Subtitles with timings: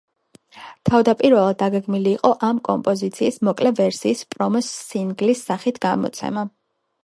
[0.89, 6.49] თავდაპირველად დაგეგმილი იყო ამ კომპოზიციის მოკლე ვერსიის პრომო-სინგლის სახით გამოცემა.